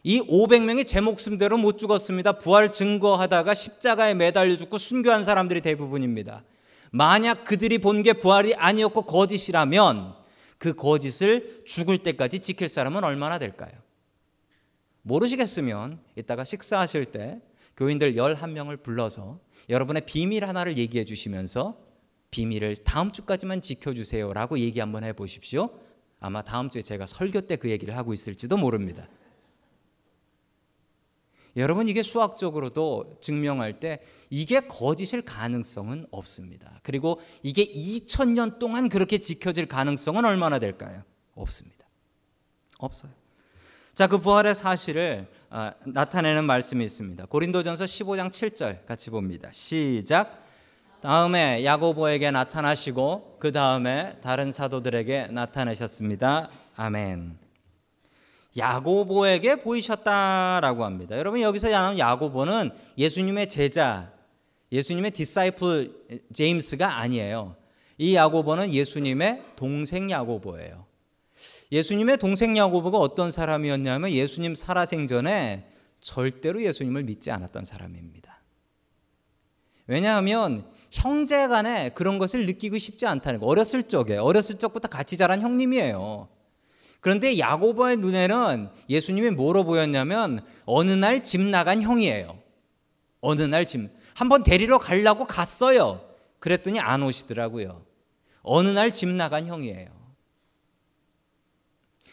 이 0.09 0.21
500명이 0.21 0.87
제 0.87 1.01
목숨대로 1.01 1.59
못 1.59 1.79
죽었습니다. 1.79 2.39
부활 2.39 2.71
증거하다가 2.71 3.55
십자가에 3.55 4.15
매달려 4.15 4.57
죽고 4.57 4.79
순교한 4.79 5.25
사람들이 5.25 5.61
대부분입니다. 5.63 6.45
만약 6.93 7.43
그들이 7.43 7.79
본 7.79 8.03
게 8.05 8.13
부활이 8.13 8.55
아니었고 8.55 9.03
거짓이라면 9.03 10.15
그 10.59 10.75
거짓을 10.75 11.65
죽을 11.67 11.99
때까지 11.99 12.39
지킬 12.39 12.69
사람은 12.69 13.03
얼마나 13.03 13.41
될까요? 13.41 13.73
모르시겠으면 15.03 15.99
이따가 16.15 16.45
식사하실 16.45 17.07
때 17.07 17.41
교인들 17.77 18.15
11명을 18.15 18.85
불러서 18.85 19.41
여러분의 19.69 20.03
비밀 20.07 20.45
하나를 20.47 20.79
얘기해 20.79 21.05
주시면서 21.05 21.77
비밀을 22.31 22.77
다음 22.85 23.11
주까지만 23.11 23.61
지켜주세요라고 23.61 24.61
얘기 24.61 24.79
한번 24.79 25.03
해보십시오. 25.03 25.69
아마 26.21 26.43
다음 26.43 26.71
주에 26.71 26.81
제가 26.83 27.07
설교 27.07 27.41
때 27.43 27.57
그 27.57 27.71
얘기를 27.71 27.97
하고 27.97 28.13
있을지도 28.13 28.57
모릅니다. 28.57 29.09
여러분 31.57 31.89
이게 31.89 32.03
수학적으로도 32.03 33.19
증명할 33.21 33.81
때 33.81 34.01
이게 34.31 34.61
거짓일 34.61 35.23
가능성은 35.23 36.07
없습니다. 36.11 36.81
그리고 36.83 37.21
이게 37.43 37.65
2000년 37.65 38.59
동안 38.59 38.89
그렇게 38.89 39.19
지켜질 39.19 39.67
가능성은 39.67 40.25
얼마나 40.25 40.59
될까요? 40.59 41.03
없습니다. 41.35 41.87
없어요. 42.79 43.13
자, 43.95 44.07
그 44.07 44.19
부활의 44.19 44.55
사실을 44.55 45.27
아, 45.49 45.73
나타내는 45.87 46.45
말씀이 46.45 46.85
있습니다. 46.85 47.27
고린도전서 47.27 47.85
15장 47.85 48.29
7절 48.29 48.85
같이 48.85 49.09
봅니다. 49.11 49.49
시작. 49.53 50.45
다음에 51.01 51.65
야고보에게 51.65 52.31
나타나시고 52.31 53.37
그 53.39 53.53
다음에 53.53 54.19
다른 54.23 54.53
사도들에게 54.53 55.29
나타내셨습니다. 55.29 56.51
아멘. 56.75 57.46
야고보에게 58.57 59.57
보이셨다라고 59.57 60.85
합니다. 60.85 61.17
여러분 61.19 61.41
여기서 61.41 61.69
나온 61.69 61.99
야고보는 61.99 62.71
예수님의 62.97 63.49
제자, 63.49 64.13
예수님의 64.73 65.11
디사이플 65.13 66.25
제임스가 66.33 66.99
아니에요. 66.99 67.57
이 67.99 68.15
야고보는 68.15 68.73
예수님의 68.73 69.43
동생 69.57 70.11
야고보예요. 70.11 70.87
예수님의 71.73 72.19
동생 72.19 72.57
야고보가 72.57 72.99
어떤 72.99 73.31
사람이었냐면 73.31 74.11
예수님 74.11 74.55
살아생전에 74.55 75.71
절대로 76.01 76.63
예수님을 76.63 77.05
믿지 77.05 77.31
않았던 77.31 77.65
사람입니다. 77.65 78.41
왜냐하면 79.87 80.65
형제 80.91 81.47
간에 81.49 81.91
그런 81.91 82.19
것을 82.19 82.47
느끼고 82.47 82.79
싶지 82.79 83.07
않다는 83.07 83.41
거. 83.41 83.47
어렸을 83.47 83.85
적에, 83.85 84.17
어렸을 84.17 84.59
적부터 84.59 84.89
같이 84.89 85.17
자란 85.17 85.41
형님이에요. 85.41 86.29
그런데 87.07 87.39
야고보의 87.39 87.99
눈에는 87.99 88.69
예수님이 88.91 89.31
뭐로 89.31 89.63
보였냐면 89.63 90.45
어느 90.65 90.91
날 90.91 91.23
집 91.23 91.41
나간 91.41 91.81
형이에요. 91.81 92.37
어느 93.21 93.43
날 93.43 93.65
집. 93.65 93.89
한번 94.13 94.43
데리러 94.43 94.79
가려고 94.79 95.25
갔어요. 95.25 96.01
그랬더니 96.41 96.81
안 96.81 97.05
오시더라고요. 97.05 97.85
어느 98.43 98.71
날 98.71 98.91
집 98.91 99.09
나간 99.11 99.47
형이에요. 99.47 99.87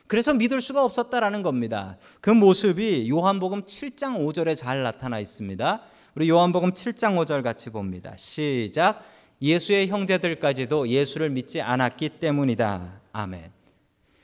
그래서 0.05 0.31
믿을 0.31 0.61
수가 0.61 0.85
없었다라는 0.85 1.41
겁니다. 1.41 1.97
그 2.21 2.29
모습이 2.29 3.09
요한복음 3.09 3.63
7장 3.63 4.19
5절에 4.19 4.55
잘 4.55 4.83
나타나 4.83 5.19
있습니다. 5.19 5.81
우리 6.13 6.29
요한복음 6.29 6.73
7장 6.73 7.15
5절 7.15 7.41
같이 7.41 7.71
봅니다. 7.71 8.13
시작. 8.15 9.03
예수의 9.41 9.87
형제들까지도 9.87 10.87
예수를 10.87 11.31
믿지 11.31 11.61
않았기 11.61 12.09
때문이다. 12.09 13.01
아멘. 13.11 13.62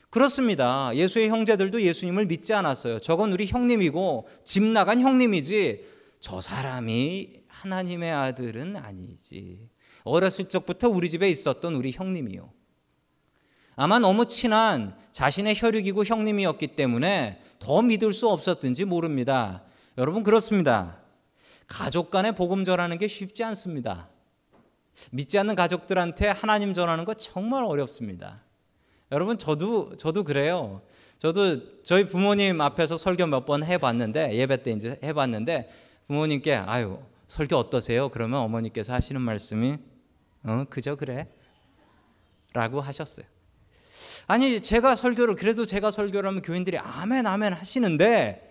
그렇습니다. 0.10 0.92
예수의 0.96 1.30
형제들도 1.30 1.82
예수님을 1.82 2.26
믿지 2.26 2.54
않았어요. 2.54 3.00
저건 3.00 3.32
우리 3.32 3.46
형님이고 3.46 4.28
집 4.44 4.64
나간 4.64 5.00
형님이지 5.00 5.86
저 6.20 6.42
사람이 6.42 7.44
하나님의 7.48 8.12
아들은 8.12 8.76
아니지. 8.78 9.70
어렸을 10.04 10.50
적부터 10.50 10.90
우리 10.90 11.10
집에 11.10 11.30
있었던 11.30 11.76
우리 11.76 11.92
형님이요. 11.92 12.50
아마 13.76 14.00
너무 14.00 14.26
친한 14.26 14.96
자신의 15.12 15.56
혈육이고 15.58 16.04
형님이었기 16.04 16.76
때문에 16.76 17.42
더 17.60 17.82
믿을 17.82 18.12
수 18.12 18.28
없었든지 18.30 18.86
모릅니다. 18.86 19.64
여러분 19.98 20.24
그렇습니다. 20.24 20.98
가족 21.68 22.10
간에 22.10 22.32
복음 22.32 22.66
전하는 22.66 22.98
게 22.98 23.08
쉽지 23.08 23.44
않습니다. 23.44 24.10
믿지 25.12 25.38
않는 25.38 25.56
가족들한테 25.56 26.28
하나님 26.30 26.74
전하는 26.74 27.06
거 27.06 27.14
정말 27.14 27.64
어렵습니다. 27.64 28.42
여러분 29.12 29.38
저도 29.38 29.98
저도 29.98 30.24
그래요. 30.24 30.82
저도 31.20 31.82
저희 31.84 32.06
부모님 32.06 32.62
앞에서 32.62 32.98
설교 32.98 33.26
몇 33.28 33.46
번 33.46 33.64
해봤는데 33.64 34.36
예배 34.36 34.64
때 34.64 34.72
이제 34.72 35.00
해봤는데 35.04 35.70
부모님께 36.08 36.56
아유 36.56 37.00
설교 37.28 37.56
어떠세요? 37.58 38.10
그러면 38.10 38.42
어머니께서 38.42 38.94
하시는 38.94 39.20
말씀이 39.22 39.78
어 40.44 40.66
그저 40.70 40.96
그래라고 40.96 42.82
하셨어요. 42.82 43.26
아니 44.28 44.62
제가 44.62 44.96
설교를 44.96 45.36
그래도 45.36 45.66
제가 45.66 45.90
설교를 45.92 46.28
하면 46.30 46.42
교인들이 46.42 46.78
아멘 46.78 47.26
아멘 47.26 47.54
하시는데 47.54 48.46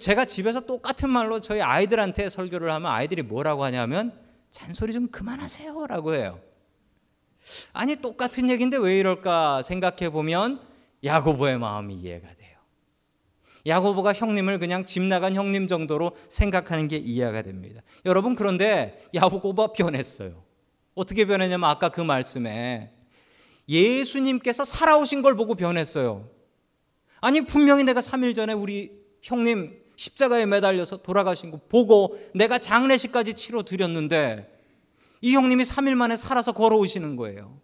제가 0.00 0.24
집에서 0.24 0.60
똑같은 0.60 1.10
말로 1.10 1.40
저희 1.40 1.60
아이들한테 1.60 2.30
설교를 2.30 2.70
하면 2.72 2.90
아이들이 2.90 3.22
뭐라고 3.22 3.64
하냐면 3.64 4.18
잔소리 4.50 4.92
좀 4.94 5.08
그만하세요라고 5.08 6.14
해요. 6.14 6.40
아니 7.72 7.96
똑같은 7.96 8.50
얘기인데 8.50 8.76
왜 8.76 8.98
이럴까 8.98 9.62
생각해 9.62 10.10
보면 10.10 10.60
야고보의 11.04 11.58
마음이 11.58 11.94
이해가 11.94 12.28
돼요. 12.28 12.58
야고보가 13.66 14.12
형님을 14.12 14.58
그냥 14.58 14.84
집 14.86 15.02
나간 15.02 15.34
형님 15.34 15.68
정도로 15.68 16.16
생각하는 16.28 16.88
게 16.88 16.96
이해가 16.96 17.42
됩니다. 17.42 17.82
여러분 18.04 18.34
그런데 18.34 19.06
야고보가 19.14 19.72
변했어요. 19.72 20.42
어떻게 20.94 21.24
변했냐면 21.24 21.70
아까 21.70 21.88
그 21.88 22.00
말씀에 22.00 22.90
예수님께서 23.68 24.64
살아오신 24.64 25.22
걸 25.22 25.36
보고 25.36 25.54
변했어요. 25.54 26.28
아니 27.20 27.40
분명히 27.42 27.84
내가 27.84 28.00
3일 28.00 28.34
전에 28.34 28.52
우리 28.52 29.00
형님 29.22 29.80
십자가에 29.94 30.46
매달려서 30.46 31.02
돌아가신 31.02 31.50
거 31.50 31.60
보고 31.68 32.18
내가 32.34 32.58
장례식까지 32.58 33.34
치러 33.34 33.62
드렸는데 33.62 34.50
이 35.22 35.34
형님이 35.34 35.62
3일 35.62 35.94
만에 35.94 36.16
살아서 36.16 36.52
걸어오시는 36.52 37.16
거예요. 37.16 37.60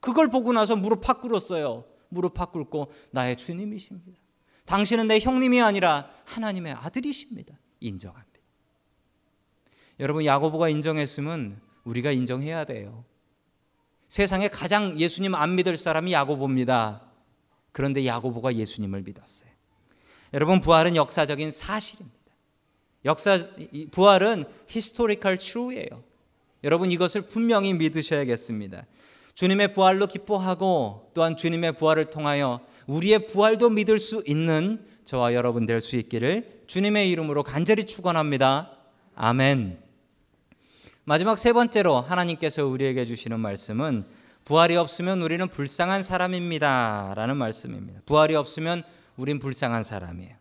그걸 0.00 0.28
보고 0.28 0.52
나서 0.52 0.76
무릎 0.76 1.00
팍 1.00 1.20
꿇었어요. 1.22 1.84
무릎 2.08 2.34
팍 2.34 2.52
꿇고 2.52 2.92
나의 3.12 3.36
주님이십니다. 3.36 4.20
당신은 4.66 5.08
내 5.08 5.20
형님이 5.20 5.62
아니라 5.62 6.10
하나님의 6.26 6.74
아들이십니다. 6.74 7.54
인정합니다. 7.80 8.30
여러분 10.00 10.24
야고보가 10.24 10.68
인정했으면 10.68 11.60
우리가 11.84 12.10
인정해야 12.10 12.64
돼요. 12.64 13.04
세상에 14.08 14.48
가장 14.48 14.98
예수님 14.98 15.34
안 15.34 15.54
믿을 15.54 15.76
사람이 15.76 16.12
야고보입니다. 16.12 17.02
그런데 17.70 18.04
야고보가 18.04 18.54
예수님을 18.54 19.02
믿었어요. 19.02 19.50
여러분 20.34 20.60
부활은 20.60 20.96
역사적인 20.96 21.52
사실입니다. 21.52 22.18
역사 23.04 23.38
부활은 23.92 24.44
historical 24.66 25.38
truth예요. 25.38 26.09
여러분 26.64 26.90
이것을 26.90 27.22
분명히 27.22 27.72
믿으셔야겠습니다. 27.74 28.86
주님의 29.34 29.72
부활로 29.72 30.06
기뻐하고 30.06 31.10
또한 31.14 31.36
주님의 31.36 31.72
부활을 31.72 32.10
통하여 32.10 32.60
우리의 32.86 33.26
부활도 33.26 33.70
믿을 33.70 33.98
수 33.98 34.22
있는 34.26 34.84
저와 35.04 35.34
여러분 35.34 35.66
될 35.66 35.80
수 35.80 35.96
있기를 35.96 36.62
주님의 36.66 37.10
이름으로 37.10 37.42
간절히 37.42 37.84
축원합니다. 37.84 38.72
아멘. 39.14 39.80
마지막 41.04 41.38
세 41.38 41.52
번째로 41.52 42.00
하나님께서 42.00 42.66
우리에게 42.66 43.04
주시는 43.06 43.40
말씀은 43.40 44.04
부활이 44.44 44.76
없으면 44.76 45.22
우리는 45.22 45.48
불쌍한 45.48 46.02
사람입니다라는 46.02 47.36
말씀입니다. 47.36 48.00
부활이 48.06 48.34
없으면 48.36 48.84
우린 49.16 49.38
불쌍한 49.38 49.82
사람이에요. 49.82 50.36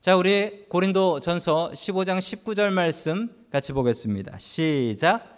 자, 0.00 0.16
우리 0.16 0.64
고린도 0.68 1.20
전서 1.20 1.70
15장 1.72 2.18
19절 2.18 2.70
말씀 2.70 3.28
같이 3.50 3.72
보겠습니다. 3.72 4.38
시작. 4.38 5.35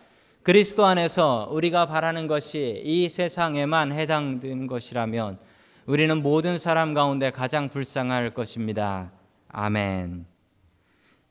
그리스도 0.49 0.87
안에서 0.87 1.47
우리가 1.53 1.85
바라는 1.85 2.27
것이 2.27 2.81
이 2.83 3.11
세상에만 3.11 3.93
해당되는 3.93 4.67
것이라면 4.67 5.39
우리는 5.85 6.23
모든 6.23 6.57
사람 6.57 6.95
가운데 6.95 7.31
가장 7.31 7.69
불쌍할 7.69 8.33
것입니다. 8.33 9.13
아멘. 9.49 10.25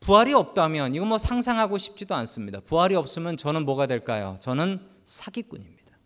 부활이 0.01 0.35
없다면 0.35 0.93
이거 0.93 1.03
뭐 1.07 1.17
상상하고 1.17 1.79
싶지도 1.79 2.13
않습니다. 2.13 2.59
부활이 2.59 2.93
없으면 2.93 3.37
저는 3.37 3.65
뭐가 3.65 3.87
될까요? 3.87 4.35
저는 4.39 4.87
사기꾼입니다. 5.03 5.97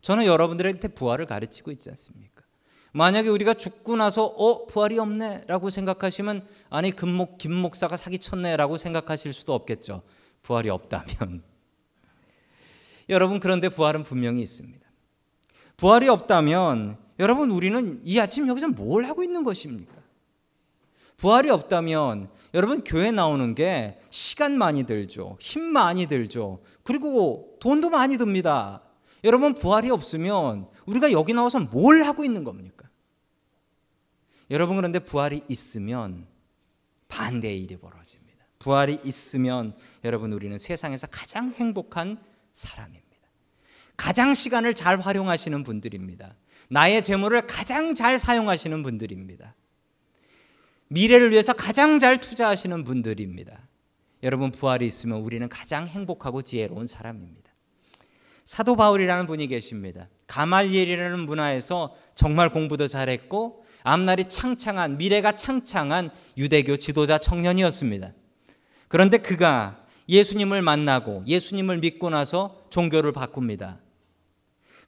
저는 0.00 0.24
여러분들한테 0.24 0.88
부활을 0.88 1.26
가르치고 1.26 1.72
있지 1.72 1.90
않습니까? 1.90 2.42
만약에 2.92 3.28
우리가 3.28 3.52
죽고 3.52 3.96
나서 3.96 4.24
어 4.24 4.64
부활이 4.64 4.98
없네라고 4.98 5.68
생각하시면 5.68 6.48
아니 6.70 6.90
금목 6.90 7.36
김 7.36 7.52
목사가 7.52 7.98
사기쳤네라고 7.98 8.78
생각하실 8.78 9.34
수도 9.34 9.52
없겠죠. 9.52 10.00
부활이 10.42 10.70
없다면 10.70 11.49
여러분 13.10 13.40
그런데 13.40 13.68
부활은 13.68 14.02
분명히 14.02 14.40
있습니다. 14.40 14.88
부활이 15.76 16.08
없다면 16.08 16.96
여러분 17.18 17.50
우리는 17.50 18.00
이 18.04 18.18
아침 18.18 18.48
여기서 18.48 18.68
뭘 18.68 19.04
하고 19.04 19.22
있는 19.22 19.44
것입니까? 19.44 19.94
부활이 21.16 21.50
없다면 21.50 22.30
여러분 22.54 22.82
교회 22.82 23.10
나오는 23.10 23.54
게 23.54 24.00
시간 24.08 24.56
많이 24.56 24.84
들죠. 24.84 25.36
힘 25.40 25.62
많이 25.62 26.06
들죠. 26.06 26.62
그리고 26.82 27.58
돈도 27.60 27.90
많이 27.90 28.16
듭니다. 28.16 28.82
여러분 29.24 29.54
부활이 29.54 29.90
없으면 29.90 30.68
우리가 30.86 31.12
여기 31.12 31.34
나와서 31.34 31.60
뭘 31.60 32.02
하고 32.02 32.24
있는 32.24 32.42
겁니까? 32.42 32.88
여러분 34.50 34.76
그런데 34.76 34.98
부활이 34.98 35.42
있으면 35.48 36.26
반대의 37.08 37.60
일이 37.62 37.76
벌어집니다. 37.76 38.46
부활이 38.58 39.00
있으면 39.04 39.76
여러분 40.04 40.32
우리는 40.32 40.58
세상에서 40.58 41.06
가장 41.08 41.52
행복한 41.52 42.18
사람입니다. 42.52 43.10
가장 43.96 44.34
시간을 44.34 44.74
잘 44.74 44.98
활용하시는 44.98 45.62
분들입니다. 45.62 46.34
나의 46.68 47.02
재물을 47.02 47.40
가장 47.46 47.94
잘 47.94 48.18
사용하시는 48.18 48.82
분들입니다. 48.82 49.54
미래를 50.88 51.30
위해서 51.30 51.52
가장 51.52 51.98
잘 51.98 52.18
투자하시는 52.18 52.84
분들입니다. 52.84 53.68
여러분 54.22 54.50
부활이 54.50 54.86
있으면 54.86 55.20
우리는 55.20 55.48
가장 55.48 55.86
행복하고 55.86 56.42
지혜로운 56.42 56.86
사람입니다. 56.86 57.50
사도 58.44 58.74
바울이라는 58.74 59.26
분이 59.26 59.46
계십니다. 59.46 60.08
가말리엘이라는 60.26 61.20
문화에서 61.20 61.94
정말 62.14 62.50
공부도 62.50 62.88
잘했고 62.88 63.64
앞날이 63.82 64.28
창창한 64.28 64.98
미래가 64.98 65.36
창창한 65.36 66.10
유대교 66.36 66.76
지도자 66.78 67.18
청년이었습니다. 67.18 68.12
그런데 68.88 69.18
그가 69.18 69.84
예수님을 70.10 70.60
만나고 70.60 71.22
예수님을 71.26 71.78
믿고 71.78 72.10
나서 72.10 72.64
종교를 72.68 73.12
바꿉니다. 73.12 73.78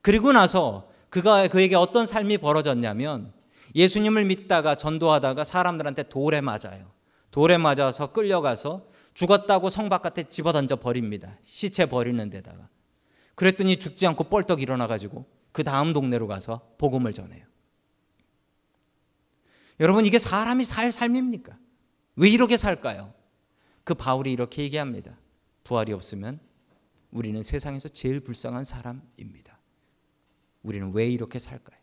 그리고 0.03 0.33
나서 0.33 0.91
그가 1.09 1.47
그에게 1.47 1.77
어떤 1.77 2.07
삶이 2.07 2.39
벌어졌냐면 2.39 3.33
예수님을 3.75 4.25
믿다가 4.25 4.75
전도하다가 4.75 5.45
사람들한테 5.45 6.05
돌에 6.05 6.41
맞아요. 6.41 6.91
돌에 7.31 7.57
맞아서 7.57 8.13
끌려가서 8.13 8.85
죽었다고 9.15 9.71
성 9.71 9.89
바깥에 9.89 10.25
집어던져 10.25 10.77
버립니다. 10.77 11.39
시체 11.43 11.87
버리는 11.87 12.29
데다가. 12.29 12.69
그랬더니 13.35 13.79
죽지 13.79 14.07
않고 14.07 14.25
뻘떡 14.25 14.61
일어나 14.61 14.87
가지고 14.87 15.27
그 15.53 15.63
다음 15.65 15.93
동네로 15.93 16.27
가서 16.27 16.61
복음을 16.79 17.13
전해요. 17.13 17.45
여러분 19.81 20.05
이게 20.05 20.19
사람이 20.19 20.65
살 20.65 20.91
삶입니까? 20.91 21.57
왜 22.17 22.29
이렇게 22.29 22.57
살까요? 22.57 23.15
그 23.85 23.95
바울이 23.95 24.33
이렇게 24.33 24.63
얘기합니다. 24.63 25.17
부활이 25.65 25.93
없으면 25.93 26.41
우리는 27.11 27.43
세상에서 27.43 27.89
제일 27.89 28.21
불쌍한 28.21 28.65
사람입니다. 28.65 29.59
우리는 30.63 30.93
왜 30.93 31.09
이렇게 31.09 31.39
살까요? 31.39 31.81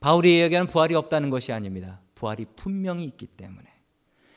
바울이 0.00 0.40
얘기하는 0.40 0.70
부활이 0.70 0.94
없다는 0.94 1.30
것이 1.30 1.52
아닙니다. 1.52 2.00
부활이 2.14 2.46
분명히 2.56 3.04
있기 3.04 3.26
때문에. 3.26 3.66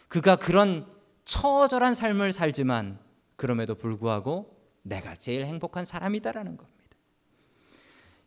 그가 0.08 0.36
그런 0.36 0.88
처절한 1.26 1.94
삶을 1.94 2.34
살지만 2.34 3.00
그럼에도 3.36 3.76
불구하고 3.76 4.58
내가 4.82 5.16
제일 5.16 5.46
행복한 5.46 5.86
사람이다라는 5.86 6.58
겁니다. 6.58 6.82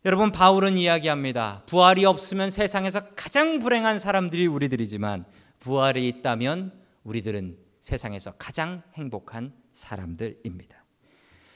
여러분 0.05 0.31
바울은 0.33 0.77
이야기합니다. 0.77 1.63
부활이 1.67 2.05
없으면 2.05 2.51
세상에서 2.51 3.15
가장 3.15 3.59
불행한 3.59 3.99
사람들이 3.99 4.47
우리들이지만 4.47 5.25
부활이 5.59 6.07
있다면 6.09 6.84
우리들은 7.05 7.57
세상에서 7.81 8.33
가장 8.33 8.83
행복한 8.95 9.53
사람들입니다. 9.73 10.85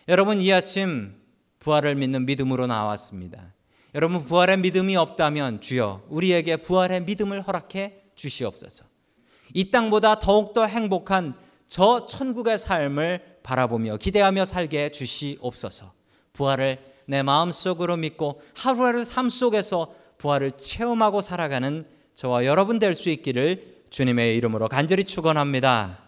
여러분 0.08 0.40
이 0.40 0.52
아침 0.52 1.16
부활을 1.58 1.94
믿는 1.96 2.26
믿음으로 2.26 2.66
나왔습니다. 2.66 3.54
여러분 3.94 4.22
부활의 4.22 4.58
믿음이 4.58 4.96
없다면 4.96 5.60
주여 5.60 6.04
우리에게 6.08 6.56
부활의 6.58 7.02
믿음을 7.02 7.42
허락해 7.42 8.02
주시옵소서. 8.14 8.84
이 9.54 9.70
땅보다 9.70 10.18
더욱더 10.18 10.66
행복한 10.66 11.34
저 11.66 12.06
천국의 12.06 12.58
삶을 12.58 13.38
바라보며 13.42 13.96
기대하며 13.96 14.44
살게 14.44 14.84
해 14.84 14.90
주시옵소서. 14.90 15.92
부활을 16.34 16.78
내 17.06 17.22
마음속으로 17.22 17.96
믿고 17.96 18.42
하루하루 18.54 19.04
삶 19.04 19.28
속에서 19.30 19.94
부활을 20.18 20.52
체험하고 20.52 21.22
살아가는 21.22 21.86
저와 22.14 22.44
여러분 22.44 22.78
될 22.78 22.94
수 22.94 23.08
있기를 23.10 23.77
주님의 23.90 24.36
이름으로 24.36 24.68
간절히 24.68 25.04
축원합니다. 25.04 26.07